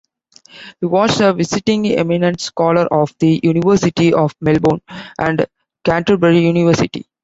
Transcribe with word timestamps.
He 0.79 0.87
was 0.87 1.21
a 1.21 1.31
Visiting 1.31 1.85
Eminent 1.85 2.41
Scholar 2.41 2.87
of 2.91 3.13
the 3.19 3.39
University 3.43 4.11
of 4.15 4.33
Melbourne 4.41 4.81
and 5.19 5.45
Canterbury 5.85 6.39
University. 6.39 7.05